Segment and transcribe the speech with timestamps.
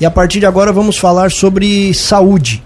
[0.00, 2.62] E a partir de agora vamos falar sobre saúde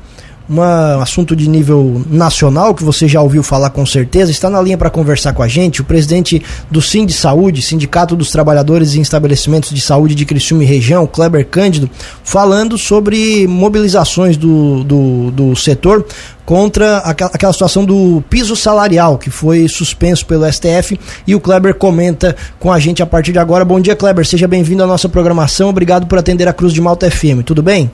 [0.48, 4.76] um assunto de nível nacional que você já ouviu falar com certeza, está na linha
[4.76, 9.00] para conversar com a gente o presidente do Sim de Saúde, Sindicato dos Trabalhadores em
[9.00, 11.88] Estabelecimentos de Saúde de Criciúma e Região, Kleber Cândido,
[12.22, 16.04] falando sobre mobilizações do, do, do setor
[16.44, 22.36] contra aquela situação do piso salarial que foi suspenso pelo STF e o Kleber comenta
[22.60, 23.64] com a gente a partir de agora.
[23.64, 25.70] Bom dia, Kleber, seja bem-vindo à nossa programação.
[25.70, 27.42] Obrigado por atender a Cruz de Malta FM.
[27.46, 27.90] Tudo bem?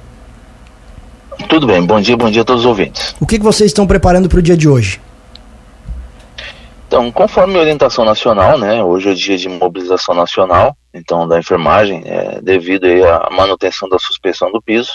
[1.48, 3.14] Tudo bem, bom dia, bom dia a todos os ouvintes.
[3.20, 5.00] O que, que vocês estão preparando para o dia de hoje?
[6.86, 12.02] Então, conforme a orientação nacional, né, hoje é dia de mobilização nacional, então da enfermagem,
[12.04, 14.90] é, devido à manutenção da suspensão do piso,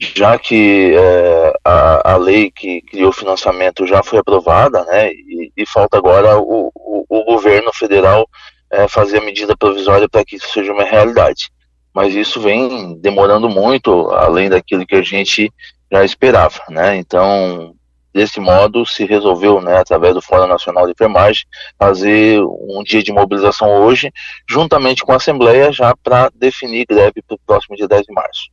[0.00, 5.52] já que é, a, a, lei que criou o financiamento já foi aprovada, né, e,
[5.56, 8.28] e falta agora o, o, o governo federal
[8.72, 11.52] é, fazer a medida provisória para que isso seja uma realidade
[11.94, 15.52] mas isso vem demorando muito, além daquilo que a gente
[15.90, 16.96] já esperava, né?
[16.96, 17.74] Então,
[18.14, 21.44] desse modo, se resolveu, né, através do Fórum Nacional de Enfermagem,
[21.78, 24.10] fazer um dia de mobilização hoje,
[24.48, 28.50] juntamente com a Assembleia, já para definir greve para o próximo dia 10 de março.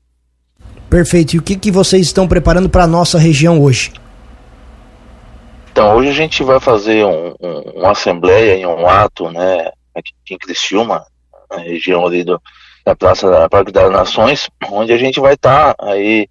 [0.90, 1.36] Perfeito.
[1.36, 3.94] E o que, que vocês estão preparando para a nossa região hoje?
[5.72, 10.14] Então, hoje a gente vai fazer um, um, uma assembleia e um ato, né, aqui
[10.32, 11.06] em Criciúma,
[11.50, 12.42] na região ali do,
[12.86, 16.28] da Praça da Parque das Nações, onde a gente vai estar tá aí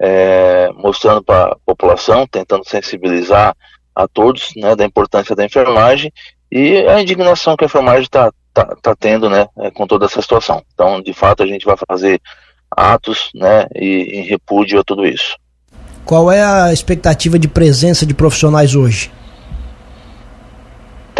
[0.00, 3.54] é, mostrando para a população, tentando sensibilizar
[3.94, 6.12] a todos né, da importância da enfermagem
[6.50, 10.20] e a indignação que a enfermagem está tá, tá tendo né, é, com toda essa
[10.22, 10.62] situação.
[10.72, 12.20] Então, de fato, a gente vai fazer
[12.70, 15.36] atos né, e, em repúdio a tudo isso.
[16.04, 19.10] Qual é a expectativa de presença de profissionais hoje?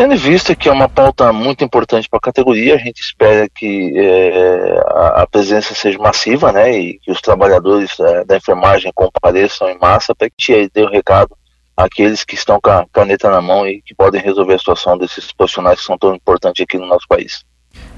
[0.01, 3.47] Tendo em vista que é uma pauta muito importante para a categoria, a gente espera
[3.55, 9.69] que é, a, presença seja massiva, né, e que os trabalhadores é, da enfermagem compareçam
[9.69, 11.37] em massa para que dê o um recado
[11.77, 15.33] àqueles que estão com a caneta na mão e que podem resolver a situação desses
[15.33, 17.45] profissionais que são tão importantes aqui no nosso país.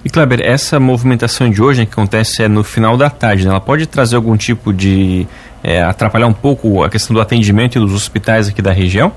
[0.05, 3.51] E Kleber, essa movimentação de hoje né, que acontece é no final da tarde, né?
[3.51, 5.25] ela pode trazer algum tipo de
[5.63, 9.13] é, atrapalhar um pouco a questão do atendimento dos hospitais aqui da região?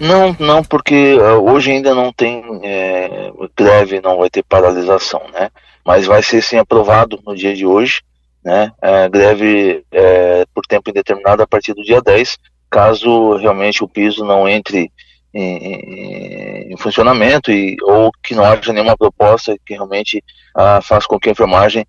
[0.00, 5.50] Não, não, porque uh, hoje ainda não tem é, greve, não vai ter paralisação, né?
[5.84, 8.00] Mas vai ser sim aprovado no dia de hoje,
[8.42, 8.72] né?
[8.80, 12.38] É, greve é, por tempo indeterminado a partir do dia 10,
[12.70, 14.90] caso realmente o piso não entre
[15.34, 20.24] em, em, em funcionamento e, ou que não haja nenhuma proposta que realmente
[20.56, 21.82] uh, faça com que a enfermagem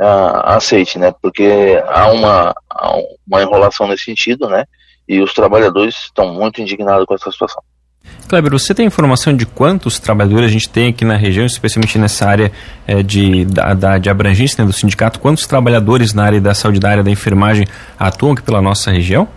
[0.00, 1.12] uh, aceite, né?
[1.20, 4.64] Porque há uma, há uma enrolação nesse sentido, né?
[5.08, 7.62] E os trabalhadores estão muito indignados com essa situação.
[8.28, 12.26] Kleber, você tem informação de quantos trabalhadores a gente tem aqui na região, especialmente nessa
[12.26, 12.52] área
[12.86, 15.20] é, de, da, da, de abrangência né, do sindicato?
[15.20, 17.66] Quantos trabalhadores na área da saúde, da área da enfermagem,
[17.98, 19.28] atuam aqui pela nossa região?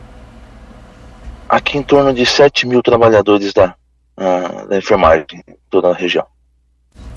[1.48, 3.76] Aqui em torno de 7 mil trabalhadores da,
[4.18, 5.26] uh, da enfermagem,
[5.70, 6.26] toda a região.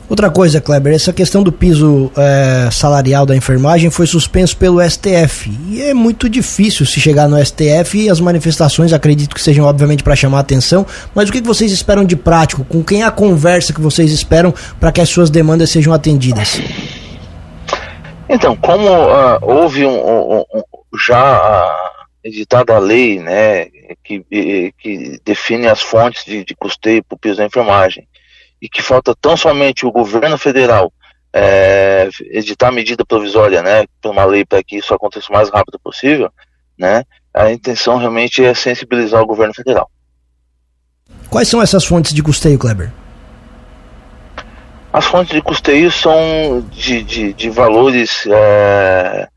[0.09, 5.51] Outra coisa, Kleber, essa questão do piso é, salarial da enfermagem foi suspenso pelo STF.
[5.69, 10.03] E é muito difícil se chegar no STF e as manifestações acredito que sejam, obviamente,
[10.03, 10.85] para chamar a atenção.
[11.15, 12.65] Mas o que vocês esperam de prático?
[12.65, 16.61] Com quem é a conversa que vocês esperam para que as suas demandas sejam atendidas?
[18.29, 20.45] Então, como uh, houve um, um,
[21.07, 21.73] já uh,
[22.25, 23.67] editada a lei né,
[24.05, 24.25] que,
[24.79, 28.07] que define as fontes de, de custeio para o piso da enfermagem
[28.63, 30.93] e que falta tão somente o governo federal
[31.35, 35.81] é, editar medida provisória, né, para uma lei para que isso aconteça o mais rápido
[35.81, 36.31] possível,
[36.79, 37.03] né,
[37.35, 39.91] a intenção realmente é sensibilizar o governo federal.
[41.29, 42.93] Quais são essas fontes de custeio, Kleber?
[44.93, 49.29] As fontes de custeio são de, de, de valores é,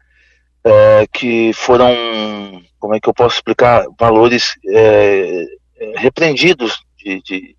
[0.65, 5.45] é, que foram, como é que eu posso explicar, valores é,
[5.95, 7.55] repreendidos de, de,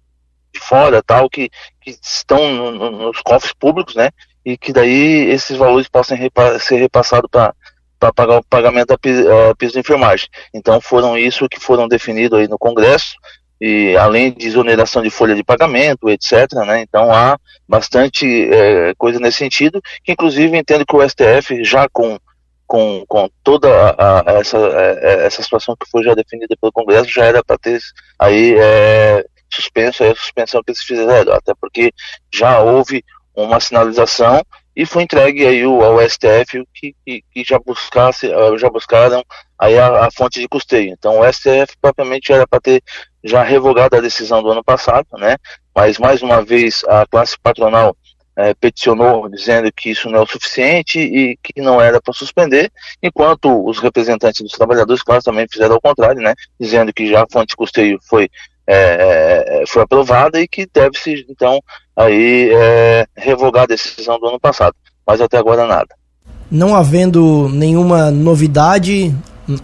[0.59, 1.51] de fora, tal, que,
[1.81, 4.11] que estão no, no, nos cofres públicos, né?
[4.45, 7.55] E que daí esses valores possam repa ser repassados para
[7.99, 10.29] para pagar o pagamento da uh, piso de enfermagem.
[10.53, 13.17] Então foram isso que foram definidos aí no Congresso
[13.61, 16.53] e além de exoneração de folha de pagamento, etc.
[16.67, 16.83] Né?
[16.83, 22.19] Então há bastante é, coisa nesse sentido, que inclusive entendo que o STF já com
[22.67, 26.57] com, com toda a, a, essa, a, é, é, essa situação que foi já definida
[26.61, 27.79] pelo Congresso já era para ter
[28.19, 31.93] aí é, suspenso é a suspensão que eles fizeram, até porque
[32.33, 33.05] já houve
[33.35, 34.43] uma sinalização
[34.75, 39.23] e foi entregue aí ao STF que, que, que já buscasse eh, já buscaram
[39.59, 40.93] aí a, a, fonte de custeio.
[40.93, 42.83] Então o STF propriamente era para ter
[43.25, 45.37] já revogado a decisão do ano passado, né?
[45.75, 47.97] Mas mais uma vez a classe patronal
[48.37, 52.71] é, peticionou dizendo que isso não é o suficiente e que não era para suspender,
[53.03, 57.27] enquanto os representantes dos trabalhadores, claro, também fizeram ao contrário, né, dizendo que já a
[57.33, 58.29] fonte de custeio foi,
[58.67, 61.61] é, foi aprovada e que deve-se, então,
[61.97, 64.75] aí é, revogar a decisão do ano passado.
[65.07, 65.95] Mas até agora nada.
[66.51, 69.15] Não havendo nenhuma novidade,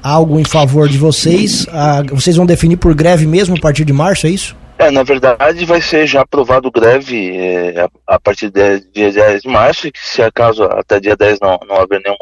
[0.02, 3.93] algo em favor de vocês, a, vocês vão definir por greve mesmo a partir de
[3.93, 4.56] março, é isso?
[4.78, 9.43] É, na verdade vai ser já aprovado greve é, a, a, partir de dia 10
[9.43, 12.16] de março, e que se acaso até dia 10 não, não haver nenhum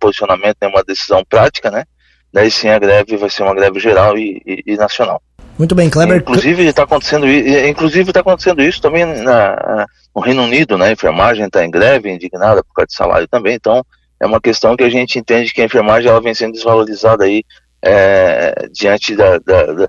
[0.00, 1.84] posicionamento, nenhuma decisão prática, né?
[2.32, 5.20] Daí sim a greve vai ser uma greve geral e, e, e nacional.
[5.58, 6.18] Muito bem, Kleber.
[6.18, 10.86] Inclusive está acontecendo, inclusive está acontecendo isso também na, no Reino Unido, né?
[10.86, 13.54] A enfermagem está em greve, indignada por causa de salário também.
[13.54, 13.84] Então
[14.20, 17.42] é uma questão que a gente entende que a enfermagem ela vem sendo desvalorizada aí
[17.82, 19.88] é, diante da, da, da,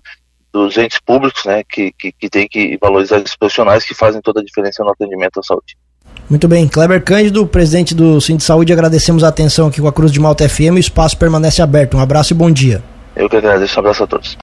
[0.52, 1.64] dos entes públicos, né?
[1.70, 5.40] Que, que, que tem que valorizar os profissionais que fazem toda a diferença no atendimento
[5.40, 5.78] à saúde.
[6.28, 9.94] Muito bem, Kleber Cândido, presidente do Sim de Saúde, agradecemos a atenção aqui com a
[9.94, 10.76] Cruz de Malta FM.
[10.76, 11.98] O espaço permanece aberto.
[11.98, 12.84] Um abraço e bom dia.
[13.16, 14.38] Eu que agradeço, um abraço a todos.